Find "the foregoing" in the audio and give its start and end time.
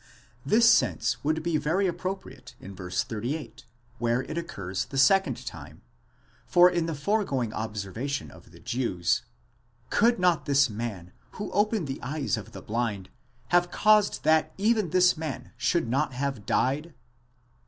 6.87-7.53